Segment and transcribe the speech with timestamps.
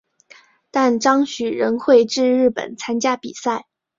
[0.71, 3.67] 但张栩仍会至日本参加比赛。